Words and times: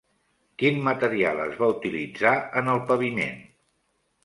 Quin 0.61 0.79
material 0.87 1.43
es 1.43 1.53
va 1.61 1.69
utilitzar 1.75 2.33
en 2.63 2.73
el 2.75 2.83
paviment? 2.91 3.39